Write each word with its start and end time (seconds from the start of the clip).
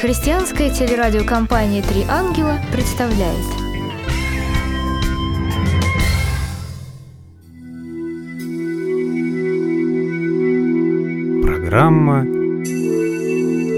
Христианская 0.00 0.70
телерадиокомпания 0.70 1.82
«Три 1.82 2.04
ангела» 2.08 2.60
представляет 2.70 3.34
Программа 11.42 12.22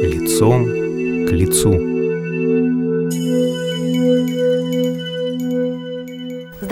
«Лицом 0.04 0.66
к 1.26 1.32
лицу». 1.32 1.95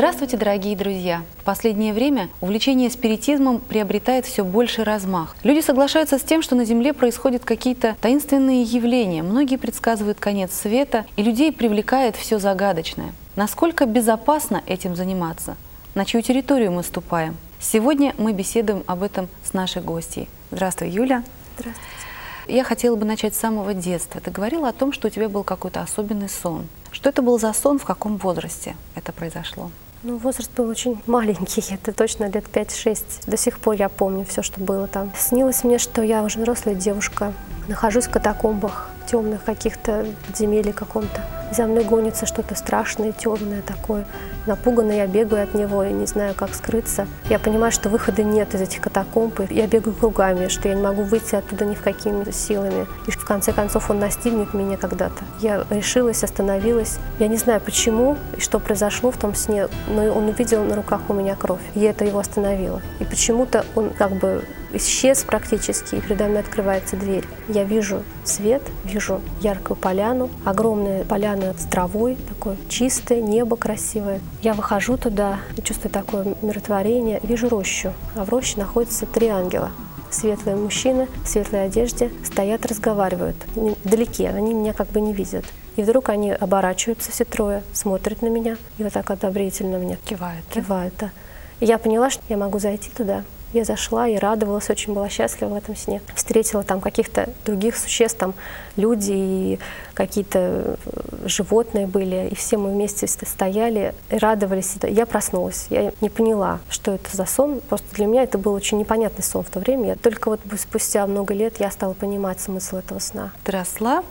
Здравствуйте, 0.04 0.36
дорогие 0.36 0.76
друзья! 0.76 1.22
В 1.38 1.44
последнее 1.44 1.94
время 1.94 2.28
увлечение 2.42 2.90
спиритизмом 2.90 3.58
приобретает 3.58 4.26
все 4.26 4.44
больше 4.44 4.84
размах. 4.84 5.34
Люди 5.44 5.62
соглашаются 5.62 6.18
с 6.18 6.22
тем, 6.22 6.42
что 6.42 6.54
на 6.54 6.66
Земле 6.66 6.92
происходят 6.92 7.46
какие-то 7.46 7.96
таинственные 8.02 8.64
явления. 8.64 9.22
Многие 9.22 9.56
предсказывают 9.56 10.20
конец 10.20 10.52
света, 10.52 11.06
и 11.16 11.22
людей 11.22 11.52
привлекает 11.52 12.16
все 12.16 12.38
загадочное. 12.38 13.14
Насколько 13.34 13.86
безопасно 13.86 14.62
этим 14.66 14.94
заниматься? 14.94 15.56
На 15.94 16.04
чью 16.04 16.20
территорию 16.20 16.70
мы 16.70 16.82
ступаем? 16.82 17.38
Сегодня 17.58 18.14
мы 18.18 18.34
беседуем 18.34 18.84
об 18.86 19.04
этом 19.04 19.28
с 19.42 19.54
нашей 19.54 19.80
гостьей. 19.80 20.28
Здравствуй, 20.50 20.90
Юля. 20.90 21.24
Здравствуйте. 21.56 22.03
Я 22.46 22.62
хотела 22.62 22.94
бы 22.96 23.06
начать 23.06 23.34
с 23.34 23.38
самого 23.38 23.72
детства. 23.72 24.20
Ты 24.20 24.30
говорила 24.30 24.68
о 24.68 24.72
том, 24.72 24.92
что 24.92 25.08
у 25.08 25.10
тебя 25.10 25.28
был 25.28 25.44
какой-то 25.44 25.80
особенный 25.80 26.28
сон. 26.28 26.66
Что 26.92 27.08
это 27.08 27.22
был 27.22 27.38
за 27.38 27.52
сон, 27.52 27.78
в 27.78 27.84
каком 27.84 28.18
возрасте 28.18 28.76
это 28.94 29.12
произошло? 29.12 29.70
Ну, 30.02 30.18
возраст 30.18 30.50
был 30.54 30.68
очень 30.68 31.00
маленький, 31.06 31.64
это 31.72 31.92
точно 31.92 32.24
лет 32.24 32.44
5-6. 32.52 33.22
До 33.26 33.38
сих 33.38 33.58
пор 33.58 33.74
я 33.74 33.88
помню 33.88 34.26
все, 34.26 34.42
что 34.42 34.60
было 34.60 34.86
там. 34.86 35.10
Снилось 35.16 35.64
мне, 35.64 35.78
что 35.78 36.02
я 36.02 36.22
уже 36.22 36.38
взрослая 36.38 36.74
девушка, 36.74 37.32
нахожусь 37.66 38.06
в 38.06 38.10
катакомбах, 38.10 38.90
темных 39.06 39.42
каких-то 39.44 40.06
подземелье 40.26 40.74
каком-то. 40.74 41.24
За 41.56 41.66
мной 41.66 41.84
гонится 41.84 42.26
что-то 42.26 42.56
страшное, 42.56 43.12
темное 43.12 43.62
такое. 43.62 44.06
Напуганная 44.46 44.96
я 44.96 45.06
бегаю 45.06 45.44
от 45.44 45.54
него, 45.54 45.84
я 45.84 45.92
не 45.92 46.06
знаю, 46.06 46.34
как 46.34 46.52
скрыться. 46.52 47.06
Я 47.30 47.38
понимаю, 47.38 47.70
что 47.70 47.88
выхода 47.88 48.24
нет 48.24 48.54
из 48.54 48.60
этих 48.60 48.80
катакомб. 48.80 49.40
Я 49.50 49.68
бегаю 49.68 49.94
кругами, 49.94 50.48
что 50.48 50.68
я 50.68 50.74
не 50.74 50.82
могу 50.82 51.02
выйти 51.02 51.36
оттуда 51.36 51.64
ни 51.64 51.76
в 51.76 51.80
какими 51.80 52.28
силами. 52.32 52.86
И 53.06 53.12
в 53.12 53.24
конце 53.24 53.52
концов 53.52 53.88
он 53.88 54.00
настигнет 54.00 54.52
меня 54.52 54.76
когда-то. 54.76 55.22
Я 55.40 55.64
решилась, 55.70 56.24
остановилась. 56.24 56.98
Я 57.20 57.28
не 57.28 57.36
знаю, 57.36 57.60
почему 57.60 58.16
и 58.36 58.40
что 58.40 58.58
произошло 58.58 59.12
в 59.12 59.16
том 59.16 59.34
сне, 59.36 59.68
но 59.88 60.06
он 60.12 60.28
увидел 60.28 60.64
на 60.64 60.74
руках 60.74 61.02
у 61.08 61.14
меня 61.14 61.36
кровь. 61.36 61.62
И 61.74 61.80
это 61.82 62.04
его 62.04 62.18
остановило. 62.18 62.82
И 62.98 63.04
почему-то 63.04 63.64
он 63.76 63.90
как 63.90 64.12
бы 64.12 64.42
исчез 64.76 65.22
практически, 65.22 65.94
и 65.94 66.00
передо 66.00 66.26
мной 66.26 66.40
открывается 66.40 66.96
дверь. 66.96 67.24
Я 67.48 67.64
вижу 67.64 68.02
свет, 68.24 68.62
вижу 68.84 69.20
яркую 69.40 69.76
поляну, 69.76 70.30
огромная 70.44 71.04
поляна 71.44 71.58
с 71.58 71.64
травой, 71.64 72.16
такое 72.28 72.56
чистое, 72.68 73.20
небо 73.20 73.56
красивое. 73.56 74.20
Я 74.42 74.54
выхожу 74.54 74.96
туда, 74.96 75.40
чувствую 75.62 75.92
такое 75.92 76.34
умиротворение, 76.40 77.20
вижу 77.22 77.48
рощу, 77.48 77.92
а 78.14 78.24
в 78.24 78.28
роще 78.30 78.58
находятся 78.58 79.06
три 79.06 79.28
ангела. 79.28 79.70
Светлые 80.10 80.56
мужчины 80.56 81.08
в 81.24 81.28
светлой 81.28 81.66
одежде 81.66 82.10
стоят, 82.24 82.66
разговаривают. 82.66 83.36
Вдалеке, 83.84 84.28
они 84.28 84.54
меня 84.54 84.72
как 84.72 84.88
бы 84.88 85.00
не 85.00 85.12
видят. 85.12 85.44
И 85.76 85.82
вдруг 85.82 86.08
они 86.08 86.30
оборачиваются 86.30 87.10
все 87.10 87.24
трое, 87.24 87.62
смотрят 87.72 88.22
на 88.22 88.28
меня 88.28 88.56
и 88.78 88.84
вот 88.84 88.92
так 88.92 89.10
одобрительно 89.10 89.78
мне 89.78 89.98
кивают. 90.04 90.44
Кивают, 90.46 90.94
да. 91.00 91.10
И 91.58 91.66
я 91.66 91.78
поняла, 91.78 92.10
что 92.10 92.22
я 92.28 92.36
могу 92.36 92.60
зайти 92.60 92.90
туда, 92.90 93.24
я 93.54 93.64
зашла 93.64 94.08
и 94.08 94.16
радовалась, 94.16 94.68
очень 94.68 94.94
была 94.94 95.08
счастлива 95.08 95.50
в 95.50 95.54
этом 95.54 95.76
сне. 95.76 96.00
Встретила 96.14 96.62
там 96.62 96.80
каких-то 96.80 97.28
других 97.44 97.76
существ, 97.76 98.18
там 98.18 98.34
люди 98.76 99.12
и 99.14 99.58
какие-то 99.94 100.38
э, 100.38 101.26
животные 101.26 101.86
были, 101.86 102.28
и 102.30 102.34
все 102.34 102.56
мы 102.56 102.70
вместе 102.70 103.06
стояли 103.06 103.94
и 104.10 104.16
радовались. 104.18 104.74
Я 104.82 105.06
проснулась, 105.06 105.66
я 105.70 105.92
не 106.00 106.10
поняла, 106.10 106.58
что 106.68 106.92
это 106.92 107.16
за 107.16 107.26
сон. 107.26 107.60
Просто 107.68 107.94
для 107.94 108.06
меня 108.06 108.24
это 108.24 108.38
был 108.38 108.52
очень 108.52 108.78
непонятный 108.78 109.22
сон 109.24 109.44
в 109.44 109.50
то 109.50 109.60
время. 109.60 109.88
Я 109.88 109.96
только 109.96 110.28
вот 110.28 110.40
спустя 110.58 111.06
много 111.06 111.32
лет 111.32 111.60
я 111.60 111.70
стала 111.70 111.94
понимать 111.94 112.40
смысл 112.40 112.76
этого 112.76 112.98
сна. 112.98 113.32
Ты 113.44 113.52
росла 113.52 114.02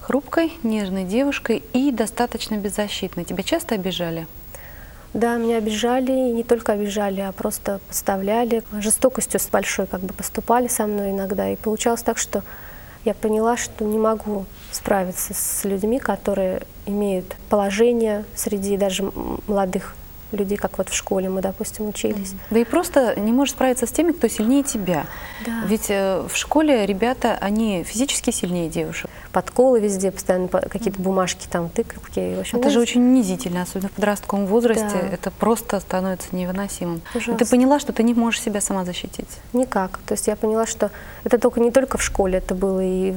хрупкой, 0.00 0.52
нежной 0.62 1.04
девушкой 1.04 1.62
и 1.72 1.90
достаточно 1.90 2.56
беззащитной. 2.56 3.24
Тебя 3.24 3.42
часто 3.42 3.74
обижали? 3.74 4.26
Да, 5.14 5.36
меня 5.36 5.58
обижали, 5.58 6.10
и 6.10 6.32
не 6.32 6.42
только 6.42 6.72
обижали, 6.72 7.20
а 7.20 7.30
просто 7.30 7.80
подставляли. 7.86 8.64
Жестокостью 8.80 9.38
с 9.38 9.46
большой 9.46 9.86
как 9.86 10.00
бы 10.00 10.12
поступали 10.12 10.66
со 10.66 10.86
мной 10.88 11.12
иногда. 11.12 11.48
И 11.48 11.56
получалось 11.56 12.02
так, 12.02 12.18
что 12.18 12.42
я 13.04 13.14
поняла, 13.14 13.56
что 13.56 13.84
не 13.84 13.96
могу 13.96 14.44
справиться 14.72 15.32
с 15.32 15.64
людьми, 15.64 16.00
которые 16.00 16.62
имеют 16.84 17.36
положение 17.48 18.24
среди 18.34 18.76
даже 18.76 19.04
молодых 19.46 19.94
людей, 20.34 20.56
как 20.56 20.78
вот 20.78 20.88
в 20.88 20.94
школе 20.94 21.28
мы, 21.28 21.40
допустим, 21.40 21.88
учились. 21.88 22.34
Да 22.50 22.58
и 22.58 22.64
просто 22.64 23.18
не 23.18 23.32
можешь 23.32 23.54
справиться 23.54 23.86
с 23.86 23.90
теми, 23.90 24.12
кто 24.12 24.28
сильнее 24.28 24.62
тебя. 24.62 25.06
Да. 25.44 25.62
Ведь 25.66 25.86
э, 25.88 26.26
в 26.28 26.36
школе 26.36 26.86
ребята, 26.86 27.36
они 27.40 27.84
физически 27.84 28.30
сильнее 28.30 28.68
девушек. 28.68 29.10
Подколы 29.32 29.80
везде, 29.80 30.10
постоянно 30.10 30.48
какие-то 30.48 31.00
бумажки 31.00 31.46
там, 31.50 31.68
тыковки. 31.68 32.36
В 32.36 32.40
общем, 32.40 32.58
это 32.58 32.70
же 32.70 32.80
очень 32.80 33.02
унизительно, 33.02 33.62
особенно 33.62 33.88
в 33.88 33.92
подростковом 33.92 34.46
возрасте. 34.46 34.84
Да. 34.92 35.08
Это 35.08 35.30
просто 35.30 35.80
становится 35.80 36.28
невыносимым. 36.32 37.02
И 37.14 37.32
ты 37.32 37.46
поняла, 37.46 37.78
что 37.78 37.92
ты 37.92 38.02
не 38.02 38.14
можешь 38.14 38.40
себя 38.40 38.60
сама 38.60 38.84
защитить? 38.84 39.28
Никак. 39.52 39.98
То 40.06 40.14
есть 40.14 40.26
я 40.26 40.36
поняла, 40.36 40.66
что 40.66 40.90
это 41.24 41.38
только 41.38 41.60
не 41.60 41.70
только 41.70 41.98
в 41.98 42.02
школе, 42.02 42.38
это 42.38 42.54
было 42.54 42.80
и 42.80 43.14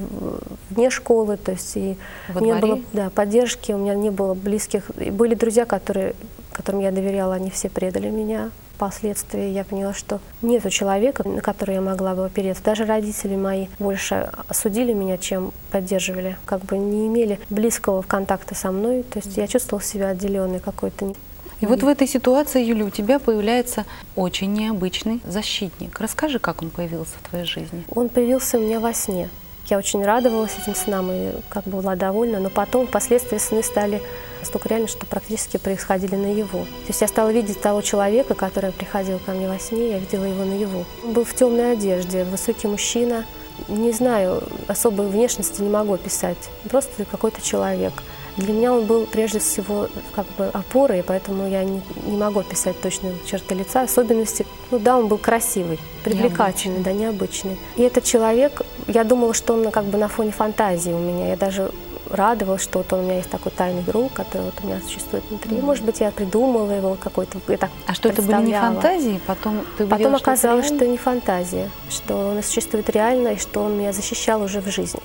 вне 0.70 0.90
школы, 0.90 1.38
то 1.38 1.52
есть 1.52 1.76
и 1.76 1.98
Во 2.30 2.42
не 2.42 2.52
дворе? 2.54 2.62
было 2.62 2.82
да, 2.94 3.10
поддержки, 3.10 3.72
у 3.72 3.78
меня 3.78 3.96
не 3.96 4.10
было 4.10 4.34
близких. 4.34 4.90
Были 4.96 5.36
друзья, 5.36 5.66
которые 5.66 6.16
которым 6.52 6.82
я 6.82 6.92
доверяла, 6.92 7.36
они 7.36 7.50
все 7.50 7.70
предали 7.70 8.10
меня. 8.10 8.52
Впоследствии 8.76 9.50
я 9.50 9.64
поняла, 9.64 9.94
что 9.94 10.20
нет 10.44 10.70
человека, 10.72 11.28
на 11.28 11.42
которого 11.42 11.76
я 11.76 11.82
могла 11.82 12.14
бы 12.14 12.26
опереться. 12.26 12.64
Даже 12.64 12.86
родители 12.86 13.36
мои 13.36 13.68
больше 13.80 14.30
осудили 14.48 14.94
меня, 14.94 15.18
чем 15.18 15.52
поддерживали. 15.72 16.38
Как 16.46 16.64
бы 16.64 16.78
не 16.78 17.08
имели 17.08 17.40
близкого 17.50 18.04
контакта 18.04 18.54
со 18.54 18.72
мной. 18.72 19.02
То 19.02 19.18
есть 19.18 19.36
я 19.36 19.48
чувствовала 19.48 19.84
себя 19.84 20.10
отделенной 20.10 20.60
какой-то. 20.60 21.16
И 21.60 21.66
вот 21.66 21.82
в 21.82 21.88
этой 21.88 22.08
ситуации, 22.08 22.64
Юля, 22.64 22.86
у 22.86 22.92
тебя 22.92 23.18
появляется 23.18 23.86
очень 24.16 24.54
необычный 24.54 25.22
защитник. 25.26 26.00
Расскажи, 26.00 26.38
как 26.38 26.62
он 26.62 26.70
появился 26.70 27.14
в 27.24 27.30
твоей 27.30 27.46
жизни. 27.46 27.84
Он 27.90 28.10
появился 28.10 28.60
у 28.60 28.62
меня 28.62 28.80
во 28.80 28.94
сне. 28.94 29.30
Я 29.70 29.78
очень 29.78 30.04
радовалась 30.06 30.54
этим 30.62 30.76
снам 30.76 31.12
и 31.12 31.32
как 31.50 31.66
бы 31.66 31.78
была 31.82 31.96
довольна, 31.96 32.40
но 32.40 32.50
потом 32.50 32.88
впоследствии 32.88 33.38
сны 33.38 33.62
стали 33.62 34.02
настолько 34.40 34.70
реально, 34.70 34.88
что 34.88 35.06
практически 35.06 35.58
происходили 35.58 36.16
наяву. 36.16 36.60
То 36.60 36.88
есть 36.88 37.02
я 37.02 37.08
стала 37.08 37.32
видеть 37.32 37.60
того 37.60 37.82
человека, 37.82 38.34
который 38.34 38.72
приходил 38.72 39.20
ко 39.20 39.32
мне 39.32 39.48
во 39.50 39.60
сне, 39.60 39.90
я 39.92 40.00
видела 40.00 40.24
его 40.24 40.46
наяву. 40.46 40.86
Он 41.04 41.14
был 41.14 41.26
в 41.26 41.34
темной 41.34 41.74
одежде, 41.74 42.24
высокий 42.24 42.68
мужчина. 42.68 43.26
Не 43.68 43.92
знаю, 43.92 44.42
особой 44.68 45.08
внешности 45.08 45.62
не 45.62 45.70
могу 45.70 45.94
описать. 45.94 46.38
Просто 46.70 47.04
какой-то 47.04 47.42
человек. 47.42 47.94
Для 48.38 48.54
меня 48.54 48.74
он 48.74 48.86
был 48.86 49.06
прежде 49.06 49.40
всего 49.40 49.88
как 50.16 50.28
бы 50.38 50.46
опорой, 50.46 51.04
поэтому 51.04 51.48
я 51.50 51.64
не, 51.64 51.82
не 52.06 52.18
могу 52.18 52.40
описать 52.40 52.80
точно 52.80 53.10
черты 53.26 53.56
лица, 53.56 53.82
особенности. 53.82 54.46
Ну 54.70 54.80
да, 54.80 54.98
он 54.98 55.08
был 55.08 55.18
красивый, 55.18 55.80
привлекательный, 56.04 56.78
необычный. 56.78 56.94
да, 56.94 57.00
необычный. 57.00 57.58
И 57.78 57.82
этот 57.82 58.04
человек, 58.04 58.62
я 58.88 59.04
думала, 59.04 59.34
что 59.34 59.54
он 59.54 59.72
как 59.72 59.86
бы 59.86 59.98
на 59.98 60.08
фоне 60.08 60.32
фантазии 60.32 60.92
у 60.92 61.00
меня. 61.00 61.30
Я 61.30 61.36
даже 61.36 61.72
радовалась, 62.10 62.64
что 62.64 62.80
вот 62.80 62.94
у 62.94 62.98
меня 62.98 63.18
есть 63.18 63.30
такой 63.30 63.52
тайный 63.52 63.82
друг, 63.82 64.14
который 64.14 64.44
вот 64.44 64.54
у 64.64 64.68
меня 64.68 64.80
существует 64.82 65.24
внутри. 65.30 65.58
Mm-hmm. 65.58 65.62
Может 65.62 65.84
быть, 65.84 66.00
я 66.00 66.12
придумала 66.12 66.72
его 66.72 66.98
какой-то, 67.00 67.40
я 67.48 67.58
так 67.58 67.72
А 67.86 67.94
что 67.94 68.10
это 68.10 68.22
были 68.22 68.42
не 68.48 68.54
фантазии? 68.54 69.20
Потом 69.26 69.66
ты 69.78 69.86
Потом 69.86 70.16
оказалось, 70.16 70.66
что, 70.66 70.76
что 70.76 70.88
не 70.88 70.98
фантазия, 70.98 71.70
что 71.90 72.30
он 72.30 72.44
существует 72.44 72.90
реально, 72.90 73.30
и 73.30 73.38
что 73.38 73.64
он 73.64 73.78
меня 73.78 73.94
защищал 73.94 74.42
уже 74.42 74.62
в 74.62 74.70
жизни. 74.70 75.02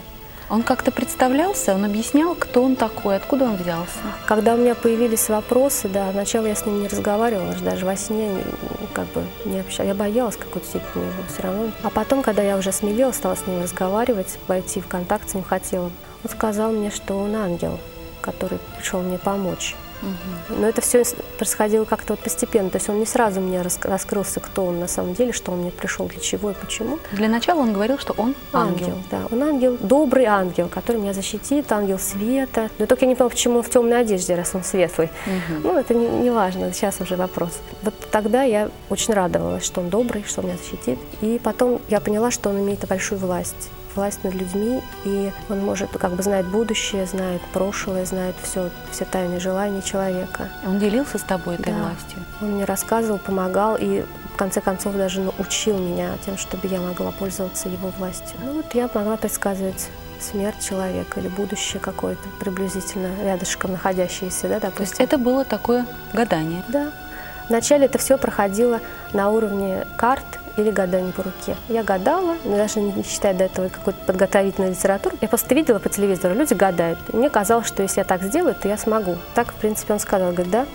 Он 0.52 0.62
как-то 0.62 0.90
представлялся, 0.92 1.74
он 1.74 1.86
объяснял, 1.86 2.34
кто 2.34 2.62
он 2.62 2.76
такой, 2.76 3.16
откуда 3.16 3.46
он 3.46 3.56
взялся? 3.56 4.00
Когда 4.26 4.52
у 4.52 4.58
меня 4.58 4.74
появились 4.74 5.30
вопросы, 5.30 5.88
да, 5.88 6.12
сначала 6.12 6.44
я 6.44 6.54
с 6.54 6.66
ним 6.66 6.82
не 6.82 6.88
разговаривала, 6.88 7.54
даже 7.54 7.86
во 7.86 7.96
сне 7.96 8.36
как 8.92 9.06
бы 9.12 9.24
не 9.46 9.60
общалась. 9.60 9.88
Я 9.88 9.94
боялась 9.94 10.36
какой-то 10.36 10.66
степени 10.66 11.04
его 11.04 11.22
все 11.32 11.42
равно. 11.44 11.70
А 11.82 11.88
потом, 11.88 12.22
когда 12.22 12.42
я 12.42 12.58
уже 12.58 12.70
смелела, 12.70 13.12
стала 13.12 13.34
с 13.34 13.46
ним 13.46 13.62
разговаривать, 13.62 14.38
войти 14.46 14.82
в 14.82 14.88
контакт 14.88 15.30
с 15.30 15.32
ним 15.32 15.42
хотела, 15.42 15.90
он 16.22 16.30
сказал 16.30 16.70
мне, 16.70 16.90
что 16.90 17.14
он 17.14 17.34
ангел, 17.34 17.80
который 18.20 18.58
пришел 18.76 19.00
мне 19.00 19.16
помочь. 19.16 19.74
Но 20.48 20.66
это 20.66 20.80
все 20.80 21.04
происходило 21.38 21.84
как-то 21.84 22.12
вот 22.14 22.20
постепенно. 22.20 22.70
То 22.70 22.76
есть 22.78 22.88
он 22.88 22.98
не 22.98 23.06
сразу 23.06 23.40
мне 23.40 23.62
рас- 23.62 23.78
раскрылся, 23.82 24.40
кто 24.40 24.64
он 24.66 24.80
на 24.80 24.88
самом 24.88 25.14
деле, 25.14 25.32
что 25.32 25.52
он 25.52 25.58
мне 25.58 25.70
пришел, 25.70 26.06
для 26.06 26.20
чего 26.20 26.50
и 26.50 26.54
почему. 26.54 26.98
Для 27.12 27.28
начала 27.28 27.60
он 27.60 27.72
говорил, 27.72 27.98
что 27.98 28.14
он 28.16 28.34
ангел. 28.52 28.98
да. 29.10 29.20
Он 29.30 29.42
ангел, 29.42 29.76
добрый 29.80 30.24
ангел, 30.24 30.68
который 30.68 30.96
меня 31.00 31.12
защитит, 31.12 31.70
ангел 31.72 31.98
света. 31.98 32.68
Но 32.78 32.86
только 32.86 33.04
я 33.04 33.08
не 33.08 33.14
поняла, 33.14 33.30
почему 33.30 33.56
он 33.58 33.62
в 33.62 33.70
темной 33.70 34.00
одежде, 34.00 34.34
раз 34.34 34.54
он 34.54 34.64
светлый. 34.64 35.10
Ну, 35.62 35.78
это 35.78 35.94
не, 35.94 36.06
не 36.08 36.30
важно, 36.30 36.72
сейчас 36.72 37.00
уже 37.00 37.16
вопрос. 37.16 37.58
Вот 37.82 37.94
тогда 38.10 38.42
я 38.42 38.68
очень 38.90 39.14
радовалась, 39.14 39.64
что 39.64 39.80
он 39.80 39.88
добрый, 39.88 40.24
что 40.24 40.40
он 40.40 40.48
меня 40.48 40.56
защитит. 40.58 40.98
И 41.20 41.40
потом 41.42 41.80
я 41.88 42.00
поняла, 42.00 42.30
что 42.30 42.50
он 42.50 42.58
имеет 42.60 42.86
большую 42.88 43.18
власть 43.18 43.70
власть 43.96 44.24
над 44.24 44.34
людьми, 44.34 44.82
и 45.04 45.32
он 45.48 45.60
может, 45.64 45.90
как 45.98 46.12
бы 46.12 46.22
знает 46.22 46.46
будущее, 46.46 47.06
знает 47.06 47.40
прошлое, 47.52 48.04
знает 48.04 48.34
все, 48.42 48.70
все 48.90 49.04
тайные 49.04 49.40
желания 49.40 49.82
человека. 49.82 50.48
Он 50.66 50.78
делился 50.78 51.18
с 51.18 51.22
тобой 51.22 51.54
этой 51.56 51.72
Да. 51.72 51.80
властью. 51.80 52.18
Он 52.40 52.52
мне 52.52 52.64
рассказывал, 52.64 53.18
помогал 53.18 53.76
и 53.78 54.04
в 54.32 54.36
конце 54.36 54.60
концов 54.60 54.94
даже 54.96 55.20
научил 55.20 55.78
меня 55.78 56.10
тем, 56.24 56.38
чтобы 56.38 56.66
я 56.68 56.80
могла 56.80 57.10
пользоваться 57.12 57.68
его 57.68 57.90
властью. 57.98 58.36
Ну 58.44 58.54
вот 58.54 58.74
я 58.74 58.88
могла 58.94 59.16
предсказывать 59.16 59.88
смерть 60.20 60.64
человека 60.66 61.20
или 61.20 61.28
будущее 61.28 61.80
какое-то 61.80 62.22
приблизительно 62.40 63.10
рядышком 63.24 63.72
находящееся, 63.72 64.48
да, 64.48 64.60
То 64.60 64.66
есть 64.66 64.76
допустим. 64.78 65.04
это 65.04 65.18
было 65.18 65.44
такое 65.44 65.84
гадание. 66.12 66.62
Да. 66.68 66.92
Вначале 67.48 67.86
это 67.86 67.98
все 67.98 68.16
проходило 68.18 68.80
на 69.12 69.30
уровне 69.30 69.86
карт 69.96 70.24
или 70.56 70.70
гадания 70.70 71.12
по 71.12 71.22
руке. 71.22 71.56
Я 71.68 71.82
гадала, 71.82 72.36
но 72.44 72.56
даже 72.56 72.80
не 72.80 73.02
считая 73.04 73.32
до 73.34 73.44
этого 73.44 73.68
какой-то 73.68 73.98
подготовительной 74.06 74.70
литературы. 74.70 75.16
Я 75.20 75.28
просто 75.28 75.54
видела 75.54 75.78
по 75.78 75.88
телевизору, 75.88 76.34
люди 76.34 76.52
гадают. 76.54 76.98
И 77.12 77.16
мне 77.16 77.30
казалось, 77.30 77.66
что 77.66 77.82
если 77.82 78.00
я 78.00 78.04
так 78.04 78.22
сделаю, 78.22 78.54
то 78.54 78.68
я 78.68 78.76
смогу. 78.76 79.16
Так, 79.34 79.52
в 79.52 79.54
принципе, 79.54 79.94
он 79.94 79.98
сказал, 79.98 80.32
говорит, 80.32 80.50
да, 80.52 80.66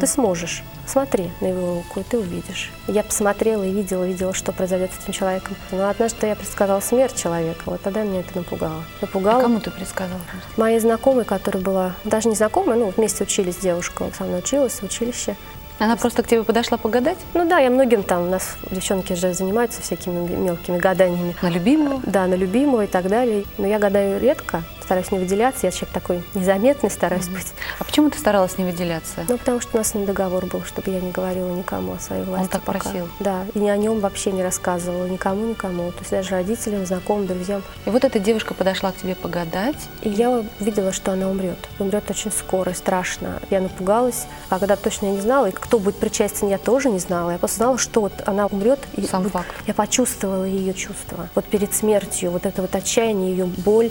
ты 0.00 0.06
сможешь. 0.06 0.62
Смотри 0.86 1.30
на 1.40 1.46
его 1.46 1.76
руку, 1.76 2.00
и 2.00 2.02
ты 2.02 2.18
увидишь. 2.18 2.70
Я 2.86 3.02
посмотрела 3.02 3.62
и 3.64 3.72
видела, 3.72 4.04
видела, 4.04 4.34
что 4.34 4.52
произойдет 4.52 4.90
с 4.92 5.02
этим 5.02 5.14
человеком. 5.14 5.56
Но 5.72 5.88
однажды 5.88 6.26
я 6.26 6.36
предсказала 6.36 6.80
смерть 6.80 7.16
человека. 7.20 7.62
Вот 7.64 7.80
тогда 7.80 8.02
меня 8.02 8.20
это 8.20 8.36
напугало. 8.36 8.84
А 9.00 9.06
Напугало. 9.06 9.40
кому 9.40 9.60
ты 9.60 9.70
предсказала? 9.70 10.20
Моей 10.56 10.78
знакомой, 10.78 11.24
которая 11.24 11.62
была, 11.62 11.92
даже 12.04 12.28
не 12.28 12.34
знакомая, 12.36 12.78
ну, 12.78 12.92
вместе 12.94 13.24
учились 13.24 13.56
девушка, 13.56 14.04
со 14.16 14.24
мной 14.24 14.40
училась 14.40 14.74
в 14.74 14.82
училище. 14.82 15.36
Она 15.78 15.96
просто 15.96 16.22
к 16.22 16.28
тебе 16.28 16.44
подошла 16.44 16.78
погадать? 16.78 17.18
Ну 17.34 17.48
да, 17.48 17.58
я 17.58 17.70
многим 17.70 18.02
там, 18.02 18.22
у 18.22 18.30
нас 18.30 18.56
девчонки 18.70 19.14
же 19.14 19.32
занимаются 19.34 19.82
всякими 19.82 20.28
мелкими 20.36 20.78
гаданиями. 20.78 21.34
На 21.42 21.50
любимого? 21.50 22.00
Да, 22.06 22.26
на 22.26 22.34
любимого 22.34 22.84
и 22.84 22.86
так 22.86 23.08
далее. 23.08 23.44
Но 23.58 23.66
я 23.66 23.78
гадаю 23.78 24.20
редко, 24.20 24.62
стараюсь 24.84 25.10
не 25.10 25.18
выделяться. 25.18 25.66
Я 25.66 25.72
человек 25.72 25.94
такой 25.94 26.22
незаметный, 26.34 26.90
стараюсь 26.90 27.28
быть. 27.28 27.46
А 27.78 27.84
почему 27.84 28.10
ты 28.10 28.18
старалась 28.18 28.58
не 28.58 28.64
выделяться? 28.64 29.24
Ну, 29.28 29.38
потому 29.38 29.60
что 29.60 29.70
у 29.74 29.78
нас 29.78 29.94
ним 29.94 30.04
договор 30.04 30.46
был, 30.46 30.62
чтобы 30.62 30.90
я 30.90 31.00
не 31.00 31.10
говорила 31.10 31.50
никому 31.50 31.94
о 31.94 31.98
своей 31.98 32.22
власти. 32.22 32.50
так 32.50 32.62
пока. 32.62 32.80
просил? 32.80 33.08
Да, 33.18 33.46
и 33.54 33.66
о 33.66 33.76
нем 33.76 34.00
вообще 34.00 34.30
не 34.32 34.42
рассказывала 34.42 35.06
никому, 35.06 35.46
никому. 35.46 35.90
То 35.92 36.00
есть 36.00 36.10
даже 36.10 36.30
родителям, 36.30 36.84
знакомым, 36.86 37.26
друзьям. 37.26 37.62
И 37.86 37.90
вот 37.90 38.04
эта 38.04 38.18
девушка 38.18 38.54
подошла 38.54 38.92
к 38.92 38.96
тебе 38.96 39.14
погадать. 39.14 39.76
И 40.02 40.10
я 40.10 40.44
видела, 40.60 40.92
что 40.92 41.12
она 41.12 41.30
умрет. 41.30 41.58
Умрет 41.78 42.10
очень 42.10 42.30
скоро 42.30 42.72
и 42.72 42.74
страшно. 42.74 43.40
Я 43.50 43.60
напугалась, 43.60 44.26
а 44.50 44.58
когда 44.58 44.76
точно 44.76 45.06
я 45.06 45.12
не 45.12 45.20
знала, 45.20 45.46
и 45.46 45.52
кто 45.52 45.78
будет 45.78 45.96
причастен, 45.96 46.48
я 46.48 46.58
тоже 46.58 46.90
не 46.90 46.98
знала. 46.98 47.30
Я 47.30 47.38
просто 47.38 47.58
знала, 47.58 47.78
что 47.78 48.02
вот 48.02 48.12
она 48.26 48.46
умрет. 48.46 48.80
И 48.96 49.06
Сам 49.06 49.22
вот 49.22 49.32
факт. 49.32 49.54
Я 49.66 49.72
почувствовала 49.74 50.44
ее 50.44 50.74
чувства. 50.74 51.28
Вот 51.34 51.46
перед 51.46 51.74
смертью, 51.74 52.30
вот 52.30 52.44
это 52.44 52.60
вот 52.60 52.74
отчаяние, 52.74 53.30
ее 53.30 53.46
боль, 53.46 53.90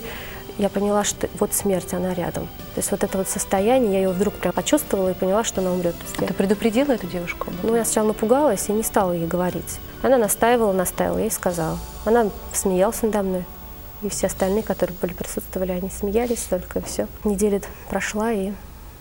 я 0.58 0.70
поняла, 0.70 1.04
что 1.04 1.28
вот 1.40 1.54
смерть, 1.54 1.94
она 1.94 2.14
рядом. 2.14 2.48
То 2.76 2.80
есть 2.80 2.92
вот 2.92 3.04
это 3.04 3.18
вот 3.18 3.28
состояние, 3.28 3.94
я 3.94 4.00
ее 4.00 4.10
вдруг 4.10 4.34
прям 4.36 4.54
почувствовала 4.54 5.10
и 5.10 5.14
поняла, 5.14 5.44
что 5.44 5.62
она 5.62 5.72
умрет. 5.72 5.96
А 6.18 6.22
я- 6.22 6.28
ты 6.28 6.34
предупредила 6.34 6.92
эту 6.92 7.08
девушку? 7.08 7.52
ну, 7.64 7.76
я 7.76 7.86
сначала 7.86 8.08
напугалась 8.08 8.70
и 8.70 8.72
не 8.74 8.84
стала 8.84 9.12
ей 9.14 9.28
говорить. 9.28 9.80
Она 10.02 10.18
настаивала, 10.18 10.74
настаивала, 10.74 11.18
я 11.18 11.26
ей 11.26 11.32
сказала. 11.32 11.78
Она 12.06 12.30
смеялась 12.54 13.02
надо 13.02 13.24
мной. 13.24 13.46
И 14.02 14.10
все 14.10 14.28
остальные, 14.28 14.64
которые 14.64 14.98
были 15.02 15.14
присутствовали, 15.14 15.72
они 15.72 15.90
смеялись 15.90 16.42
только, 16.50 16.80
и 16.80 16.84
все. 16.84 17.08
Неделя 17.24 17.62
прошла, 17.90 18.32
и 18.34 18.52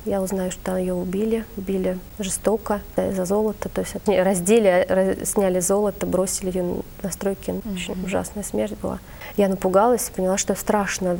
я 0.04 0.20
узнаю, 0.20 0.50
что 0.50 0.76
ее 0.76 0.94
убили, 0.94 1.44
убили 1.56 1.98
жестоко 2.18 2.80
э, 2.96 3.12
за 3.12 3.24
золото, 3.24 3.68
то 3.68 3.80
есть 3.82 3.94
раздели, 4.06 4.86
раз- 4.88 5.30
сняли 5.30 5.60
золото, 5.60 6.06
бросили 6.06 6.56
ее 6.56 6.82
на 7.02 7.10
стройке. 7.10 7.54
Очень 7.72 8.04
ужасная 8.04 8.42
смерть 8.42 8.74
была. 8.82 8.98
Я 9.36 9.48
напугалась, 9.48 10.10
поняла, 10.14 10.36
что 10.36 10.54
страшно. 10.54 11.18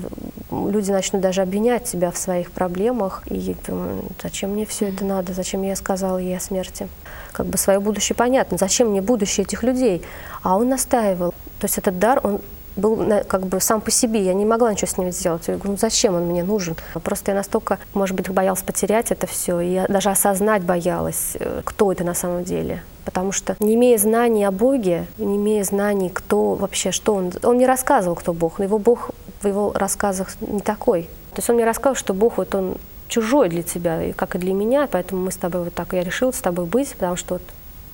Люди 0.50 0.90
начнут 0.90 1.22
даже 1.22 1.42
обвинять 1.42 1.84
тебя 1.84 2.10
в 2.10 2.18
своих 2.18 2.50
проблемах. 2.50 3.22
И 3.26 3.56
думаю, 3.66 4.04
зачем 4.22 4.50
мне 4.50 4.66
все 4.66 4.88
это 4.88 5.04
надо, 5.04 5.32
зачем 5.32 5.62
я 5.62 5.76
сказала 5.76 6.18
ей 6.18 6.36
о 6.36 6.40
смерти. 6.40 6.88
Как 7.32 7.46
бы 7.46 7.56
свое 7.56 7.80
будущее 7.80 8.14
понятно, 8.16 8.58
зачем 8.58 8.88
мне 8.88 9.00
будущее 9.00 9.44
этих 9.44 9.62
людей. 9.62 10.02
А 10.42 10.56
он 10.56 10.68
настаивал. 10.68 11.30
То 11.58 11.64
есть 11.66 11.78
этот 11.78 11.98
дар, 11.98 12.20
он 12.22 12.40
был 12.76 13.12
как 13.28 13.46
бы 13.46 13.60
сам 13.60 13.80
по 13.80 13.90
себе, 13.90 14.24
я 14.24 14.34
не 14.34 14.44
могла 14.44 14.72
ничего 14.72 14.88
с 14.88 14.96
ним 14.98 15.12
сделать. 15.12 15.46
Я 15.48 15.54
говорю, 15.54 15.72
ну 15.72 15.76
зачем 15.76 16.14
он 16.14 16.26
мне 16.26 16.42
нужен? 16.42 16.76
Просто 17.02 17.32
я 17.32 17.36
настолько, 17.36 17.78
может 17.94 18.16
быть, 18.16 18.28
боялась 18.28 18.62
потерять 18.62 19.10
это 19.10 19.26
все, 19.26 19.60
и 19.60 19.72
я 19.72 19.86
даже 19.86 20.10
осознать 20.10 20.62
боялась, 20.62 21.36
э, 21.38 21.62
кто 21.64 21.92
это 21.92 22.04
на 22.04 22.14
самом 22.14 22.44
деле. 22.44 22.82
Потому 23.04 23.32
что 23.32 23.56
не 23.58 23.74
имея 23.74 23.98
знаний 23.98 24.44
о 24.44 24.50
Боге, 24.50 25.06
не 25.18 25.36
имея 25.36 25.64
знаний, 25.64 26.08
кто 26.08 26.54
вообще, 26.54 26.92
что 26.92 27.14
он... 27.14 27.32
Он 27.42 27.58
не 27.58 27.66
рассказывал, 27.66 28.16
кто 28.16 28.32
Бог, 28.32 28.58
но 28.58 28.64
его 28.64 28.78
Бог 28.78 29.10
в 29.40 29.46
его 29.46 29.72
рассказах 29.74 30.28
не 30.40 30.60
такой. 30.60 31.02
То 31.32 31.38
есть 31.38 31.50
он 31.50 31.56
мне 31.56 31.64
рассказывал, 31.64 31.96
что 31.96 32.14
Бог 32.14 32.38
вот 32.38 32.54
он 32.54 32.76
чужой 33.08 33.48
для 33.48 33.62
тебя, 33.62 34.02
и 34.02 34.12
как 34.12 34.36
и 34.36 34.38
для 34.38 34.54
меня, 34.54 34.88
поэтому 34.90 35.22
мы 35.22 35.32
с 35.32 35.36
тобой 35.36 35.64
вот 35.64 35.74
так, 35.74 35.92
я 35.92 36.02
решила 36.02 36.30
с 36.30 36.40
тобой 36.40 36.64
быть, 36.64 36.92
потому 36.92 37.16
что 37.16 37.34
вот 37.34 37.42